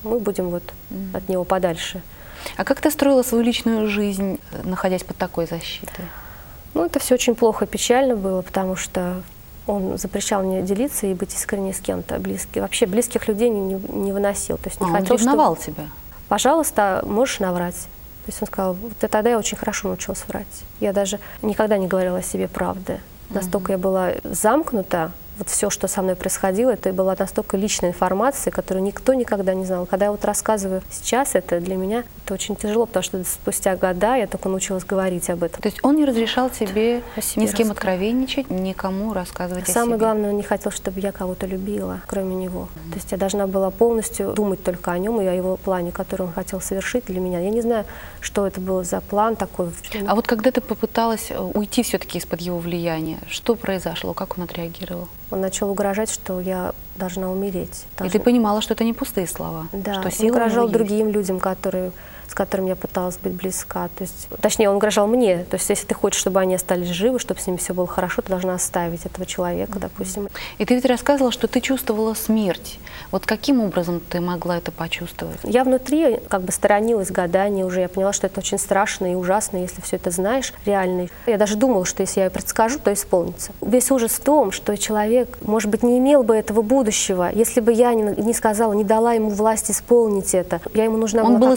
мы 0.04 0.20
будем 0.20 0.50
вот 0.50 0.62
от 1.12 1.28
него 1.28 1.44
подальше. 1.44 2.02
А 2.56 2.64
как 2.64 2.80
ты 2.80 2.90
строила 2.90 3.22
свою 3.22 3.44
личную 3.44 3.88
жизнь, 3.88 4.38
находясь 4.64 5.04
под 5.04 5.16
такой 5.16 5.46
защитой? 5.46 6.04
Ну, 6.74 6.84
это 6.84 6.98
все 6.98 7.14
очень 7.14 7.34
плохо 7.34 7.64
и 7.64 7.68
печально 7.68 8.14
было, 8.16 8.42
потому 8.42 8.76
что 8.76 9.22
он 9.66 9.98
запрещал 9.98 10.42
мне 10.42 10.62
делиться 10.62 11.06
и 11.06 11.14
быть 11.14 11.34
искренней 11.34 11.72
с 11.72 11.80
кем-то. 11.80 12.18
Близкий, 12.18 12.60
вообще 12.60 12.86
близких 12.86 13.28
людей 13.28 13.48
не, 13.50 13.60
не- 13.74 13.80
не 14.00 14.12
выносил. 14.12 14.56
То 14.58 14.68
есть 14.68 14.80
А, 14.80 14.84
не 14.84 14.90
он 14.90 14.96
хотел, 14.96 15.16
чтобы- 15.18 15.30
ревновал 15.32 15.56
тебя? 15.56 15.84
пожалуйста, 16.28 17.02
можешь 17.06 17.40
наврать. 17.40 17.74
То 17.74 18.30
есть 18.30 18.42
он 18.42 18.48
сказал, 18.48 18.74
вот 18.74 18.92
тогда 18.98 19.30
я 19.30 19.38
очень 19.38 19.56
хорошо 19.56 19.88
научилась 19.88 20.22
врать. 20.28 20.46
Я 20.80 20.92
даже 20.92 21.18
никогда 21.42 21.78
не 21.78 21.86
говорила 21.86 22.18
о 22.18 22.22
себе 22.22 22.46
правды. 22.48 23.00
Настолько 23.30 23.72
я 23.72 23.78
была 23.78 24.12
замкнута, 24.24 25.12
вот 25.38 25.48
все, 25.48 25.70
что 25.70 25.88
со 25.88 26.02
мной 26.02 26.16
происходило, 26.16 26.70
это 26.70 26.92
была 26.92 27.14
настолько 27.18 27.56
личная 27.56 27.90
информация, 27.90 28.50
которую 28.50 28.84
никто 28.84 29.14
никогда 29.14 29.54
не 29.54 29.64
знал. 29.64 29.86
Когда 29.86 30.06
я 30.06 30.10
вот 30.10 30.24
рассказываю 30.24 30.82
сейчас, 30.90 31.34
это 31.34 31.60
для 31.60 31.76
меня 31.76 32.04
это 32.24 32.34
очень 32.34 32.56
тяжело, 32.56 32.86
потому 32.86 33.02
что 33.02 33.22
спустя 33.24 33.76
года 33.76 34.16
я 34.16 34.26
только 34.26 34.48
научилась 34.48 34.84
говорить 34.84 35.30
об 35.30 35.42
этом. 35.42 35.62
То 35.62 35.68
есть 35.68 35.78
он 35.82 35.96
не 35.96 36.04
разрешал 36.04 36.50
тебе 36.50 37.02
О 37.16 37.40
ни 37.40 37.46
с 37.46 37.54
кем 37.54 37.70
откровенничать, 37.70 38.50
никому 38.50 39.14
рассказывать 39.14 39.68
о 39.68 39.72
Самое 39.72 39.92
себе? 39.92 39.98
главное, 39.98 40.30
он 40.30 40.36
не 40.36 40.42
хотел, 40.42 40.72
чтобы 40.72 41.00
я 41.00 41.12
кого-то 41.12 41.46
любила, 41.46 42.00
кроме 42.06 42.34
него. 42.34 42.68
То 42.90 42.96
есть 42.96 43.12
я 43.12 43.18
должна 43.18 43.46
была 43.46 43.70
полностью 43.70 44.32
думать 44.32 44.62
только 44.62 44.92
о 44.92 44.98
нем 44.98 45.20
и 45.20 45.26
о 45.26 45.32
его 45.32 45.56
плане, 45.56 45.92
который 45.92 46.22
он 46.22 46.32
хотел 46.32 46.60
совершить 46.60 47.06
для 47.06 47.20
меня. 47.20 47.40
Я 47.40 47.50
не 47.50 47.60
знаю, 47.60 47.84
что 48.20 48.46
это 48.46 48.60
был 48.60 48.82
за 48.84 49.00
план 49.00 49.36
такой. 49.36 49.70
А 50.06 50.14
вот 50.14 50.26
когда 50.26 50.50
ты 50.50 50.60
попыталась 50.60 51.30
э, 51.30 51.38
уйти 51.38 51.82
все-таки 51.82 52.18
из-под 52.18 52.40
его 52.40 52.58
влияния, 52.58 53.18
что 53.28 53.54
произошло, 53.54 54.14
как 54.14 54.38
он 54.38 54.44
отреагировал? 54.44 55.08
Он 55.30 55.40
начал 55.40 55.70
угрожать, 55.70 56.10
что 56.10 56.40
я 56.40 56.72
должна 56.96 57.30
умереть. 57.30 57.84
И 57.96 57.98
Должна- 57.98 58.18
ты 58.18 58.24
понимала, 58.24 58.60
что 58.62 58.74
это 58.74 58.84
не 58.84 58.92
пустые 58.94 59.26
слова, 59.26 59.68
Да, 59.72 60.02
что 60.10 60.22
он 60.24 60.30
угрожал 60.30 60.68
другим 60.68 61.10
людям, 61.10 61.38
которые, 61.38 61.92
с 62.28 62.34
которыми 62.34 62.68
я 62.68 62.76
пыталась 62.76 63.16
быть 63.16 63.32
близка. 63.32 63.88
То 63.96 64.04
есть, 64.04 64.28
точнее, 64.40 64.70
он 64.70 64.76
угрожал 64.76 65.06
мне. 65.06 65.44
То 65.44 65.56
есть, 65.56 65.68
если 65.68 65.86
ты 65.86 65.94
хочешь, 65.94 66.20
чтобы 66.20 66.40
они 66.40 66.54
остались 66.54 66.88
живы, 66.88 67.18
чтобы 67.18 67.40
с 67.40 67.46
ними 67.46 67.56
все 67.56 67.72
было 67.74 67.86
хорошо, 67.86 68.22
ты 68.22 68.28
должна 68.28 68.54
оставить 68.54 69.04
этого 69.06 69.26
человека, 69.26 69.78
допустим. 69.78 70.28
И 70.58 70.64
ты 70.64 70.74
ведь 70.74 70.84
рассказывала, 70.84 71.32
что 71.32 71.48
ты 71.48 71.60
чувствовала 71.60 72.14
смерть. 72.14 72.78
Вот 73.10 73.24
каким 73.26 73.60
образом 73.60 74.00
ты 74.00 74.20
могла 74.20 74.58
это 74.58 74.70
почувствовать? 74.70 75.38
Я 75.42 75.64
внутри 75.64 76.20
как 76.28 76.42
бы 76.42 76.52
сторонилась 76.52 77.10
гадания 77.10 77.64
уже. 77.64 77.80
Я 77.80 77.88
поняла, 77.88 78.12
что 78.12 78.26
это 78.26 78.40
очень 78.40 78.58
страшно 78.58 79.12
и 79.12 79.14
ужасно, 79.14 79.56
если 79.58 79.80
все 79.80 79.96
это 79.96 80.10
знаешь 80.10 80.52
реально. 80.66 81.08
Я 81.26 81.38
даже 81.38 81.56
думала, 81.56 81.84
что 81.84 82.02
если 82.02 82.20
я 82.20 82.30
предскажу, 82.30 82.78
то 82.78 82.92
исполнится. 82.92 83.52
Весь 83.60 83.90
ужас 83.90 84.12
в 84.12 84.20
том, 84.20 84.52
что 84.52 84.76
человек, 84.76 85.38
может 85.40 85.70
быть, 85.70 85.82
не 85.82 85.98
имел 85.98 86.22
бы 86.22 86.36
этого 86.36 86.62
будущего, 86.62 87.30
если 87.32 87.60
бы 87.60 87.72
я 87.72 87.94
не, 87.94 88.02
не 88.20 88.34
сказала, 88.34 88.72
не 88.72 88.84
дала 88.84 89.14
ему 89.14 89.30
власть 89.30 89.70
исполнить 89.70 90.34
это. 90.34 90.60
Я 90.74 90.84
ему 90.84 90.96
нужна 90.96 91.22
Он 91.22 91.38
была 91.38 91.50
был 91.50 91.56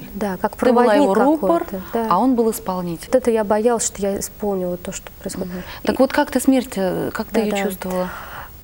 исполнитель. 0.00 0.18
Да, 0.18 0.36
как 0.36 0.56
Ты 0.56 0.72
была 0.72 0.84
проводник 0.84 1.02
его 1.02 1.14
рупор, 1.14 1.66
да. 1.92 2.06
а 2.10 2.18
он 2.18 2.34
был 2.34 2.50
исполнитель. 2.50 3.06
Вот 3.06 3.14
это 3.14 3.30
я 3.30 3.44
боялась, 3.44 3.86
что 3.86 4.00
я 4.02 4.18
исполню 4.18 4.68
вот 4.68 4.82
то, 4.82 4.92
что 4.92 5.10
происходит. 5.20 5.50
Так 5.82 5.98
вот 5.98 6.12
как 6.12 6.30
ты 6.30 6.40
смерть, 6.40 6.72
э, 6.76 7.10
как 7.12 7.28
ты 7.28 7.34
Да, 7.34 7.40
ее 7.40 7.50
да. 7.52 7.62
чувствовала? 7.64 8.08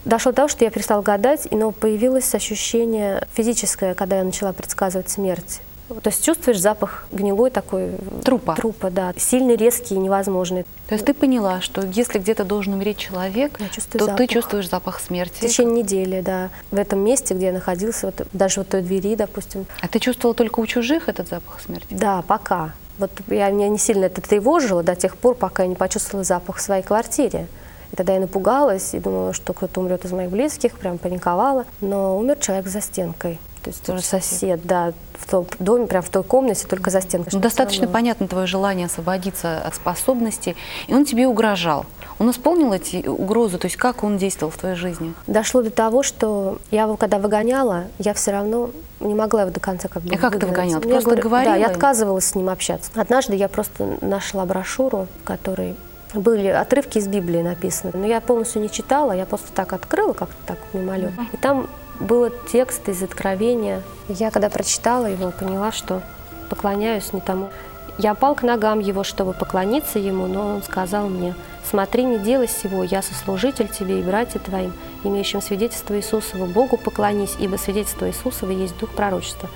Дошло 0.04 0.30
до 0.32 0.36
того, 0.36 0.48
что 0.48 0.64
я 0.64 0.70
перестала 0.70 1.02
гадать, 1.02 1.48
но 1.50 1.72
появилось 1.72 2.32
ощущение 2.34 3.26
физическое, 3.32 3.94
когда 3.94 4.18
я 4.18 4.24
начала 4.24 4.52
предсказывать 4.52 5.10
смерть. 5.10 5.60
То 5.88 6.10
есть 6.10 6.24
чувствуешь 6.24 6.60
запах 6.60 7.06
гнилой 7.12 7.50
такой 7.50 7.92
Трупа. 8.24 8.54
трупа, 8.56 8.90
да, 8.90 9.14
сильный, 9.16 9.54
резкий, 9.56 9.96
невозможный. 9.96 10.64
То 10.88 10.94
есть 10.94 11.04
ты 11.04 11.14
поняла, 11.14 11.60
что 11.60 11.82
если 11.86 12.18
где-то 12.18 12.44
должен 12.44 12.72
умереть 12.72 12.96
человек, 12.98 13.58
то 13.58 13.98
ты 13.98 14.04
запах. 14.04 14.28
чувствуешь 14.28 14.68
запах 14.68 14.98
В 14.98 15.02
смерти. 15.04 15.40
течение 15.40 15.82
недели, 15.84 16.20
да, 16.22 16.50
в 16.72 16.76
этом 16.76 16.98
месте, 17.00 17.34
где 17.34 17.46
я 17.46 17.52
находился, 17.52 18.06
вот, 18.06 18.26
даже 18.32 18.60
вот 18.60 18.68
той 18.68 18.82
двери, 18.82 19.14
допустим, 19.14 19.66
А 19.80 19.86
ты 19.88 20.00
чувствовала 20.00 20.34
только 20.34 20.58
у 20.60 20.66
чужих 20.66 21.08
этот 21.08 21.28
запах 21.28 21.60
смерти? 21.60 21.86
да, 21.90 22.22
пока. 22.26 22.72
Вот 22.98 23.10
я, 23.28 23.50
меня 23.50 23.68
не 23.68 23.78
сильно 23.78 24.06
это 24.06 24.20
тревожило 24.22 24.82
до 24.82 24.96
тех 24.96 25.16
пор, 25.16 25.34
пока 25.34 25.62
я 25.64 25.68
не 25.68 25.74
почувствовала 25.76 26.24
запах 26.24 26.56
в 26.56 26.60
своей 26.62 26.82
квартире. 26.82 27.46
И 27.92 27.96
тогда 27.96 28.14
я 28.14 28.20
напугалась 28.20 28.94
и 28.94 28.98
думала, 28.98 29.32
что 29.34 29.52
кто-то 29.52 29.80
умрет 29.80 30.04
из 30.04 30.12
моих 30.12 30.30
близких, 30.30 30.76
прям 30.78 30.98
паниковала. 30.98 31.66
Но 31.80 32.18
умер 32.18 32.38
человек 32.40 32.66
за 32.66 32.80
стенкой. 32.80 33.38
То 33.66 33.70
есть 33.70 33.82
Тоже 33.82 34.02
сосед, 34.02 34.60
да, 34.64 34.92
в 35.14 35.28
том 35.28 35.44
доме, 35.58 35.86
прям 35.88 36.02
в 36.02 36.08
той 36.08 36.22
комнате, 36.22 36.68
только 36.68 36.90
за 36.90 37.00
стенкой. 37.00 37.30
Ну, 37.32 37.40
достаточно 37.40 37.88
понятно 37.88 38.28
твое 38.28 38.46
желание 38.46 38.86
освободиться 38.86 39.58
от 39.58 39.74
способностей, 39.74 40.54
и 40.86 40.94
он 40.94 41.04
тебе 41.04 41.26
угрожал. 41.26 41.84
Он 42.20 42.30
исполнил 42.30 42.72
эти 42.72 43.04
угрозы, 43.08 43.58
то 43.58 43.66
есть 43.66 43.76
как 43.76 44.04
он 44.04 44.18
действовал 44.18 44.52
в 44.52 44.56
твоей 44.56 44.76
жизни? 44.76 45.14
Дошло 45.26 45.62
до 45.62 45.70
того, 45.70 46.04
что 46.04 46.58
я 46.70 46.82
его 46.84 46.96
когда 46.96 47.18
выгоняла, 47.18 47.86
я 47.98 48.14
все 48.14 48.30
равно 48.30 48.70
не 49.00 49.14
могла 49.14 49.42
его 49.42 49.50
до 49.50 49.58
конца 49.58 49.88
как 49.88 50.04
бы 50.04 50.14
И 50.14 50.16
как 50.16 50.34
ты 50.34 50.46
выгнать. 50.46 50.50
выгоняла? 50.50 50.80
Ты 50.80 50.88
Я 50.88 50.94
просто 50.94 51.10
говорю- 51.10 51.28
говорила 51.28 51.54
Да, 51.54 51.60
я 51.60 51.66
отказывалась 51.66 52.24
с 52.26 52.34
ним 52.36 52.48
общаться. 52.48 52.92
Однажды 52.94 53.34
я 53.34 53.48
просто 53.48 53.98
нашла 54.00 54.44
брошюру, 54.46 55.08
в 55.22 55.24
которой 55.24 55.74
были 56.14 56.46
отрывки 56.46 56.98
из 56.98 57.08
Библии 57.08 57.42
написаны. 57.42 57.92
Но 57.96 58.06
я 58.06 58.20
полностью 58.20 58.62
не 58.62 58.70
читала, 58.70 59.10
я 59.10 59.26
просто 59.26 59.48
так 59.52 59.72
открыла, 59.72 60.12
как-то 60.12 60.36
так 60.46 60.58
мимолет. 60.72 61.10
И 61.32 61.36
там 61.36 61.66
был 62.00 62.30
текст 62.50 62.88
из 62.88 63.02
Откровения. 63.02 63.82
Я 64.08 64.30
когда 64.30 64.48
прочитала 64.50 65.06
его, 65.06 65.30
поняла, 65.30 65.72
что 65.72 66.02
поклоняюсь 66.48 67.12
не 67.12 67.20
тому. 67.20 67.50
Я 67.98 68.14
пал 68.14 68.34
к 68.34 68.42
ногам 68.42 68.78
его, 68.78 69.04
чтобы 69.04 69.32
поклониться 69.32 69.98
ему, 69.98 70.26
но 70.26 70.56
он 70.56 70.62
сказал 70.62 71.08
мне, 71.08 71.34
«Смотри, 71.68 72.04
не 72.04 72.18
делай 72.18 72.46
сего, 72.46 72.84
я 72.84 73.00
сослужитель 73.02 73.68
тебе 73.68 74.00
и 74.00 74.02
братья 74.02 74.38
твоим, 74.38 74.72
имеющим 75.02 75.40
свидетельство 75.40 75.96
Иисусова, 75.96 76.46
Богу 76.46 76.76
поклонись, 76.76 77.36
ибо 77.38 77.56
свидетельство 77.56 78.06
Иисусова 78.06 78.50
есть 78.50 78.76
дух 78.78 78.90
пророчества». 78.90 79.48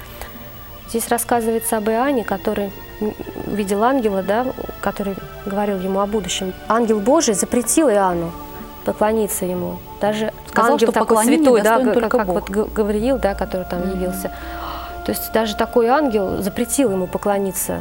Здесь 0.89 1.09
рассказывается 1.09 1.77
об 1.77 1.89
Иоанне, 1.89 2.25
который 2.25 2.73
видел 3.47 3.85
ангела, 3.85 4.23
да, 4.23 4.47
который 4.81 5.15
говорил 5.47 5.79
ему 5.79 6.01
о 6.01 6.07
будущем. 6.07 6.53
Ангел 6.67 6.99
Божий 6.99 7.35
запретил 7.35 7.89
Иоанну 7.89 8.33
поклониться 8.85 9.45
ему. 9.45 9.77
Даже 10.01 10.33
Сказал, 10.49 10.73
ангел 10.73 10.89
что 10.89 11.01
такой 11.01 11.25
святой, 11.25 11.63
да, 11.63 11.79
как, 11.85 12.11
как 12.11 12.27
Бог. 12.27 12.35
вот 12.35 12.51
Га- 12.51 12.65
Гавриил, 12.75 13.19
да, 13.19 13.35
который 13.35 13.67
там 13.67 13.89
явился. 13.91 14.31
То 15.07 15.13
есть 15.13 15.33
даже 15.33 15.57
такой 15.57 15.87
ангел 15.89 16.43
запретил 16.43 16.91
ему 16.93 17.07
поклониться 17.07 17.81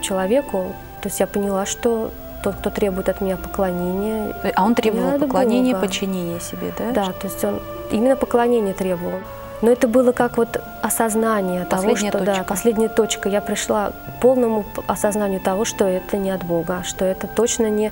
человеку. 0.00 0.72
То 1.00 1.08
есть 1.08 1.20
я 1.20 1.26
поняла, 1.26 1.66
что 1.66 2.10
тот, 2.42 2.56
кто 2.56 2.70
требует 2.70 3.08
от 3.08 3.20
меня 3.20 3.36
поклонения, 3.36 4.32
А 4.54 4.64
он 4.64 4.74
требовал 4.74 5.18
поклонения, 5.18 5.74
Бога. 5.74 5.86
подчинения 5.86 6.40
себе, 6.40 6.72
да? 6.78 6.90
да, 6.92 7.12
то 7.12 7.26
есть 7.26 7.42
он 7.44 7.60
именно 7.90 8.16
поклонение 8.16 8.74
требовал. 8.74 9.18
Но 9.60 9.70
это 9.72 9.88
было 9.88 10.12
как 10.12 10.36
вот 10.36 10.60
осознание 10.82 11.64
Последняя 11.64 12.10
того, 12.12 12.18
что 12.18 12.18
точка. 12.26 12.36
да, 12.38 12.44
последняя 12.44 12.88
точка. 12.88 13.28
Я 13.28 13.40
пришла 13.40 13.90
к 13.90 14.20
полному 14.20 14.64
осознанию 14.86 15.40
того, 15.40 15.64
что 15.64 15.84
это 15.84 16.16
не 16.16 16.30
от 16.30 16.44
Бога, 16.44 16.82
что 16.84 17.04
это 17.04 17.26
точно 17.26 17.68
не, 17.68 17.90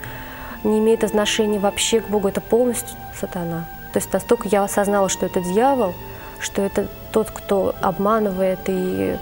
не 0.66 0.78
имеет 0.78 1.04
отношения 1.04 1.58
вообще 1.58 2.00
к 2.00 2.08
Богу, 2.08 2.28
это 2.28 2.40
полностью 2.40 2.96
сатана. 3.18 3.64
То 3.92 3.98
есть 3.98 4.12
настолько 4.12 4.48
я 4.48 4.62
осознала, 4.64 5.08
что 5.08 5.26
это 5.26 5.40
дьявол, 5.40 5.94
что 6.40 6.62
это 6.62 6.86
тот, 7.12 7.30
кто 7.30 7.74
обманывает 7.80 8.58
и 8.66 9.16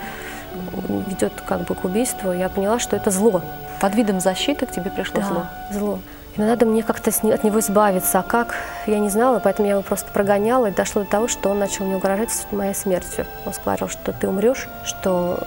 ведет 1.08 1.32
как 1.46 1.62
бы 1.66 1.74
к 1.74 1.84
убийству, 1.84 2.32
я 2.32 2.48
поняла, 2.48 2.78
что 2.78 2.96
это 2.96 3.10
зло. 3.10 3.42
Под 3.80 3.94
видом 3.94 4.20
защиты 4.20 4.66
к 4.66 4.70
тебе 4.70 4.90
пришло 4.90 5.20
Да, 5.20 5.26
зло. 5.26 5.46
зло. 5.70 5.98
И 6.36 6.40
надо 6.40 6.66
мне 6.66 6.82
как-то 6.82 7.10
от 7.10 7.44
него 7.44 7.60
избавиться. 7.60 8.18
А 8.18 8.22
как, 8.22 8.54
я 8.86 8.98
не 8.98 9.08
знала, 9.08 9.38
поэтому 9.38 9.68
я 9.68 9.74
его 9.74 9.82
просто 9.82 10.10
прогоняла. 10.12 10.66
И 10.66 10.70
дошло 10.72 11.02
до 11.02 11.08
того, 11.10 11.28
что 11.28 11.50
он 11.50 11.60
начал 11.60 11.84
мне 11.84 11.96
угрожать 11.96 12.30
моей 12.50 12.74
смертью. 12.74 13.26
Он 13.46 13.52
сказал, 13.52 13.88
что 13.88 14.12
ты 14.12 14.28
умрешь, 14.28 14.68
что 14.84 15.38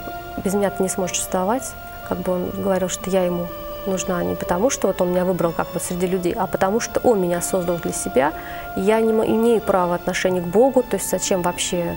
без 0.42 0.54
меня 0.54 0.70
ты 0.70 0.82
не 0.82 0.88
сможешь 0.88 1.18
вставать. 1.18 1.72
Как 2.08 2.18
бы 2.18 2.32
он 2.32 2.50
говорил, 2.50 2.88
что 2.88 3.10
я 3.10 3.24
ему 3.24 3.48
нужна 3.88 4.22
не 4.22 4.34
потому, 4.34 4.70
что 4.70 4.86
вот 4.88 5.00
он 5.00 5.10
меня 5.10 5.24
выбрал 5.24 5.52
как 5.52 5.72
бы 5.72 5.80
среди 5.80 6.06
людей, 6.06 6.34
а 6.36 6.46
потому 6.46 6.80
что 6.80 7.00
он 7.00 7.20
меня 7.20 7.40
создал 7.40 7.76
для 7.78 7.92
себя. 7.92 8.32
И 8.76 8.80
я 8.80 9.00
не 9.00 9.10
имею 9.10 9.60
права 9.60 9.94
отношения 9.94 10.40
к 10.40 10.46
Богу. 10.46 10.82
То 10.82 10.96
есть 10.96 11.10
зачем 11.10 11.42
вообще 11.42 11.96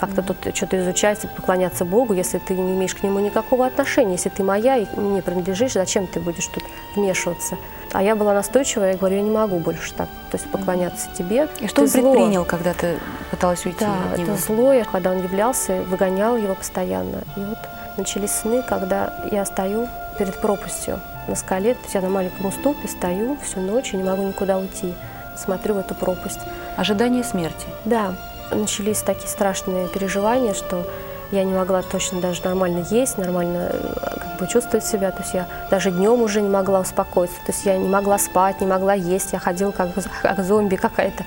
как-то 0.00 0.22
тут 0.22 0.36
что-то 0.56 0.80
изучать 0.82 1.22
и 1.24 1.28
поклоняться 1.28 1.84
Богу, 1.84 2.12
если 2.12 2.38
ты 2.38 2.54
не 2.54 2.72
имеешь 2.74 2.94
к 2.94 3.02
Нему 3.04 3.20
никакого 3.20 3.66
отношения. 3.66 4.12
Если 4.12 4.30
ты 4.30 4.42
моя 4.42 4.76
и 4.78 4.86
мне 4.96 5.22
принадлежишь, 5.22 5.74
зачем 5.74 6.06
ты 6.08 6.18
будешь 6.18 6.46
тут 6.48 6.64
вмешиваться? 6.96 7.56
А 7.92 8.02
я 8.02 8.16
была 8.16 8.32
настойчивая, 8.32 8.92
я 8.92 8.96
говорю, 8.96 9.16
я 9.16 9.22
не 9.22 9.30
могу 9.30 9.58
больше 9.58 9.92
так, 9.92 10.08
то 10.30 10.38
есть 10.38 10.50
поклоняться 10.50 11.08
тебе. 11.16 11.46
И 11.60 11.66
что 11.68 11.76
Ты 11.76 11.82
он 11.82 11.88
зло. 11.88 12.12
предпринял, 12.14 12.44
когда 12.46 12.72
ты 12.72 12.98
пыталась 13.30 13.64
уйти 13.66 13.80
Да, 13.80 13.94
от 14.12 14.18
него? 14.18 14.32
это 14.32 14.42
зло. 14.42 14.72
Я, 14.72 14.84
Когда 14.86 15.10
он 15.12 15.18
являлся, 15.22 15.82
выгонял 15.82 16.36
его 16.36 16.54
постоянно. 16.54 17.18
И 17.36 17.40
вот 17.40 17.58
начались 17.98 18.30
сны, 18.32 18.62
когда 18.66 19.12
я 19.30 19.44
стою 19.44 19.88
перед 20.18 20.34
пропастью 20.40 20.98
на 21.28 21.36
скале, 21.36 21.74
то 21.74 21.80
есть 21.82 21.94
я 21.94 22.00
на 22.00 22.08
маленьком 22.08 22.46
уступе 22.46 22.88
стою 22.88 23.36
всю 23.42 23.60
ночь 23.60 23.92
и 23.92 23.96
не 23.96 24.02
могу 24.02 24.22
никуда 24.22 24.58
уйти. 24.58 24.94
Смотрю 25.36 25.74
в 25.74 25.78
эту 25.78 25.94
пропасть. 25.94 26.40
Ожидание 26.76 27.24
смерти. 27.24 27.66
Да, 27.84 28.14
начались 28.50 28.98
такие 28.98 29.28
страшные 29.28 29.88
переживания, 29.88 30.54
что 30.54 30.86
я 31.30 31.44
не 31.44 31.54
могла 31.54 31.82
точно 31.82 32.20
даже 32.20 32.44
нормально 32.44 32.84
есть, 32.90 33.16
нормально 33.16 33.70
э, 33.72 34.16
как 34.20 34.38
бы 34.38 34.46
чувствовать 34.46 34.84
себя. 34.84 35.10
То 35.12 35.22
есть 35.22 35.32
я 35.32 35.46
даже 35.70 35.90
днем 35.90 36.20
уже 36.20 36.42
не 36.42 36.48
могла 36.48 36.80
успокоиться. 36.80 37.36
То 37.46 37.52
есть 37.52 37.64
я 37.64 37.78
не 37.78 37.88
могла 37.88 38.18
спать, 38.18 38.60
не 38.60 38.66
могла 38.66 38.92
есть. 38.92 39.32
Я 39.32 39.38
ходила 39.38 39.70
как, 39.70 39.90
как 40.22 40.44
зомби 40.44 40.76
какая-то. 40.76 41.24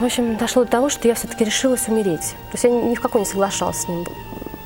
В 0.00 0.04
общем, 0.04 0.36
дошло 0.36 0.64
до 0.64 0.70
того, 0.70 0.88
что 0.88 1.06
я 1.06 1.14
все-таки 1.14 1.44
решилась 1.44 1.86
умереть. 1.88 2.34
То 2.50 2.54
есть 2.54 2.64
я 2.64 2.70
ни 2.70 2.94
в 2.94 3.00
какой 3.00 3.20
не 3.20 3.26
соглашалась 3.26 3.82
с 3.82 3.88
ним 3.88 4.06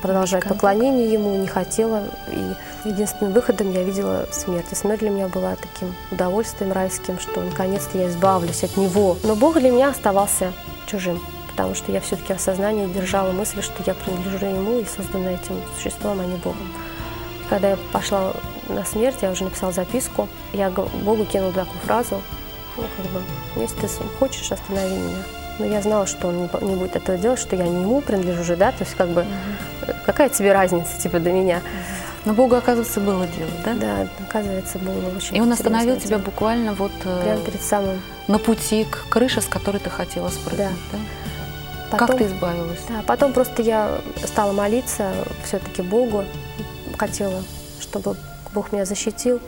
продолжать 0.07 0.43
Контакт. 0.43 0.61
поклонение 0.61 1.13
ему, 1.13 1.35
не 1.37 1.47
хотела. 1.47 2.05
И 2.31 2.89
единственным 2.89 3.33
выходом 3.33 3.73
я 3.73 3.83
видела 3.83 4.27
смерть. 4.31 4.67
И 4.71 4.75
смерть 4.75 5.01
для 5.01 5.11
меня 5.11 5.29
была 5.29 5.57
таким 5.57 5.95
удовольствием 6.11 6.73
райским, 6.73 7.19
что 7.19 7.41
наконец-то 7.41 7.99
я 7.99 8.09
избавлюсь 8.09 8.65
от 8.65 8.77
него. 8.77 9.17
Но 9.23 9.35
Бог 9.35 9.59
для 9.59 9.71
меня 9.71 9.91
оставался 9.91 10.53
чужим, 10.87 11.21
потому 11.49 11.75
что 11.75 11.93
я 11.93 12.01
все-таки 12.01 12.35
в 12.35 12.41
сознании 12.41 12.87
держала 12.87 13.33
мысль, 13.33 13.63
что 13.63 13.83
я 13.85 13.95
принадлежу 13.95 14.47
ему 14.47 14.79
и 14.79 14.85
создана 14.85 15.33
этим 15.33 15.61
существом, 15.77 16.21
а 16.21 16.25
не 16.25 16.37
Богом. 16.37 16.73
И 17.45 17.49
когда 17.49 17.71
я 17.71 17.79
пошла 17.93 18.33
на 18.69 18.85
смерть, 18.85 19.17
я 19.23 19.31
уже 19.31 19.45
написала 19.45 19.73
записку, 19.73 20.29
я 20.53 20.71
Богу 20.71 21.25
кинула 21.25 21.53
такую 21.53 21.81
фразу, 21.85 22.23
ну, 22.77 22.85
как 22.97 23.07
бы, 23.07 23.23
если 23.57 23.81
ты 23.81 23.89
хочешь, 24.19 24.53
останови 24.53 24.95
меня. 24.95 25.46
Но 25.59 25.65
я 25.67 25.81
знала, 25.83 26.07
что 26.07 26.29
он 26.29 26.43
не, 26.43 26.77
будет 26.77 26.97
этого 26.97 27.17
делать, 27.17 27.39
что 27.41 27.57
я 27.57 27.65
не 27.67 27.83
ему 27.83 28.01
принадлежу 28.01 28.45
же, 28.45 28.57
да, 28.57 28.73
то 28.73 28.85
есть 28.85 28.95
как 28.95 29.09
бы, 29.09 29.25
э, 29.87 29.93
какая 30.05 30.29
тебе 30.29 30.53
разница, 30.53 31.01
типа, 31.01 31.19
до 31.19 31.31
меня. 31.31 31.63
Но 32.25 32.35
Богу, 32.35 32.57
оказывается, 32.57 33.01
было 33.01 33.27
дело, 33.27 33.51
да? 33.65 33.75
Да, 33.75 34.09
оказывается, 34.29 34.79
было 34.79 35.17
очень 35.17 35.37
И 35.37 35.41
он 35.41 35.53
остановил 35.53 35.95
серьезное 35.95 36.01
тебя 36.07 36.17
дело. 36.19 36.27
буквально 36.27 36.75
вот 36.75 36.93
э, 37.05 37.23
Прямо 37.23 37.41
перед 37.41 37.63
самым. 37.63 38.01
на 38.27 38.39
пути 38.39 38.85
к 38.91 39.09
крыше, 39.09 39.41
с 39.41 39.47
которой 39.47 39.79
ты 39.79 39.91
хотела 39.91 40.29
спрыгнуть. 40.29 40.69
Да. 40.93 40.99
Потом, 41.91 42.09
Как 42.09 42.19
ты 42.19 42.25
избавилась? 42.25 42.81
Да, 42.89 43.03
потом 43.07 43.33
просто 43.33 43.63
я 43.63 43.99
стала 44.25 44.51
молиться 44.53 45.13
все-таки 45.45 45.83
Богу, 45.83 46.25
хотела, 46.99 47.43
чтобы 47.81 48.17
Бог 48.53 48.73
меня 48.73 48.85
защитил, 48.85 49.41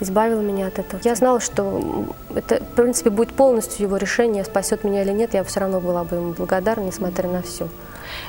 избавил 0.00 0.42
меня 0.42 0.66
от 0.68 0.78
этого. 0.78 1.00
Я 1.04 1.14
знала, 1.14 1.40
что 1.40 2.06
это, 2.34 2.56
в 2.60 2.74
принципе, 2.76 3.10
будет 3.10 3.32
полностью 3.32 3.86
его 3.86 3.96
решение, 3.96 4.44
спасет 4.44 4.84
меня 4.84 5.02
или 5.02 5.12
нет, 5.12 5.34
я 5.34 5.44
все 5.44 5.60
равно 5.60 5.80
была 5.80 6.04
бы 6.04 6.16
ему 6.16 6.32
благодарна, 6.32 6.84
несмотря 6.84 7.28
на 7.28 7.42
все. 7.42 7.68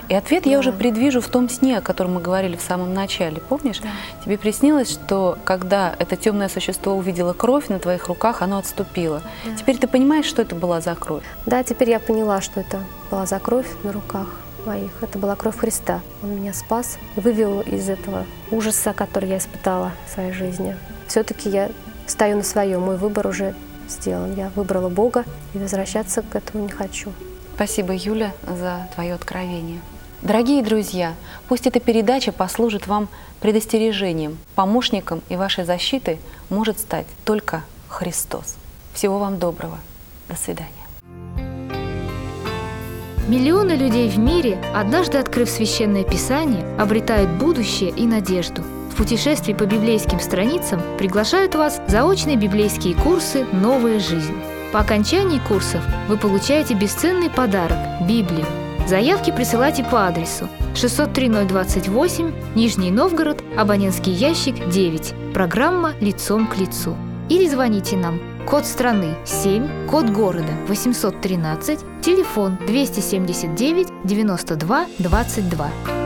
И 0.09 0.15
ответ 0.15 0.45
я 0.45 0.53
Да. 0.53 0.59
уже 0.59 0.71
предвижу 0.71 1.21
в 1.21 1.27
том 1.27 1.49
сне, 1.49 1.77
о 1.77 1.81
котором 1.81 2.15
мы 2.15 2.21
говорили 2.21 2.55
в 2.55 2.61
самом 2.61 2.93
начале. 2.93 3.39
Помнишь? 3.41 3.79
Тебе 4.25 4.37
приснилось, 4.37 4.91
что 4.91 5.37
когда 5.43 5.95
это 5.99 6.15
темное 6.15 6.49
существо 6.49 6.93
увидело 6.95 7.33
кровь 7.33 7.67
на 7.69 7.77
твоих 7.79 8.07
руках, 8.07 8.41
оно 8.41 8.57
отступило. 8.57 9.21
Теперь 9.57 9.77
ты 9.77 9.87
понимаешь, 9.87 10.25
что 10.25 10.41
это 10.41 10.55
была 10.55 10.81
за 10.81 10.95
кровь? 10.95 11.23
Да, 11.45 11.63
теперь 11.63 11.89
я 11.91 11.99
поняла, 11.99 12.41
что 12.41 12.59
это 12.59 12.79
была 13.11 13.25
за 13.25 13.37
кровь 13.39 13.67
на 13.83 13.91
руках 13.91 14.27
моих. 14.65 14.91
Это 15.01 15.19
была 15.19 15.35
кровь 15.35 15.57
Христа. 15.57 16.01
Он 16.23 16.31
меня 16.31 16.53
спас, 16.53 16.97
вывел 17.15 17.61
из 17.61 17.87
этого 17.87 18.25
ужаса, 18.51 18.93
который 18.93 19.29
я 19.29 19.37
испытала 19.37 19.91
в 20.07 20.13
своей 20.13 20.31
жизни. 20.33 20.75
Все-таки 21.07 21.49
я 21.49 21.69
стою 22.05 22.37
на 22.37 22.43
своем, 22.43 22.81
мой 22.81 22.97
выбор 22.97 23.27
уже 23.27 23.55
сделан. 23.89 24.35
Я 24.35 24.51
выбрала 24.55 24.89
Бога 24.89 25.25
и 25.53 25.57
возвращаться 25.57 26.21
к 26.21 26.35
этому 26.35 26.63
не 26.63 26.69
хочу. 26.69 27.11
Спасибо, 27.55 27.93
Юля, 27.93 28.33
за 28.45 28.87
твое 28.93 29.13
откровение. 29.13 29.79
Дорогие 30.21 30.63
друзья, 30.63 31.13
пусть 31.47 31.67
эта 31.67 31.79
передача 31.79 32.31
послужит 32.31 32.87
вам 32.87 33.07
предостережением, 33.39 34.37
помощником 34.55 35.21
и 35.29 35.35
вашей 35.35 35.63
защитой 35.63 36.19
может 36.49 36.79
стать 36.79 37.05
только 37.23 37.63
Христос. 37.87 38.55
Всего 38.93 39.19
вам 39.19 39.37
доброго. 39.37 39.79
До 40.27 40.35
свидания. 40.35 40.71
Миллионы 43.27 43.73
людей 43.73 44.09
в 44.09 44.17
мире, 44.17 44.57
однажды 44.73 45.17
открыв 45.17 45.49
священное 45.49 46.03
писание, 46.03 46.65
обретают 46.77 47.29
будущее 47.31 47.91
и 47.91 48.05
надежду. 48.05 48.63
В 48.97 48.99
путешествии 48.99 49.53
по 49.53 49.65
библейским 49.65 50.19
страницам 50.19 50.81
приглашают 50.97 51.53
вас 51.53 51.79
заочные 51.87 52.35
библейские 52.35 52.95
курсы 52.95 53.45
«Новая 53.53 53.99
жизнь». 53.99 54.33
По 54.73 54.79
окончании 54.79 55.37
курсов 55.37 55.83
вы 56.07 56.17
получаете 56.17 56.73
бесценный 56.73 57.29
подарок– 57.29 57.77
Библию. 58.09 58.47
Заявки 58.87 59.29
присылайте 59.29 59.83
по 59.83 60.07
адресу 60.07 60.49
603028, 60.73 62.33
Нижний 62.55 62.89
Новгород, 62.89 63.43
абонентский 63.55 64.13
ящик 64.13 64.67
9, 64.67 65.13
программа 65.31 65.93
«Лицом 66.01 66.47
к 66.47 66.57
лицу». 66.57 66.97
Или 67.29 67.47
звоните 67.47 67.97
нам. 67.97 68.19
Код 68.47 68.65
страны 68.65 69.13
7, 69.25 69.87
код 69.87 70.09
города 70.09 70.53
813, 70.67 72.01
телефон 72.01 72.57
279 72.65 73.89
92 74.05 74.87
22. 74.97 75.96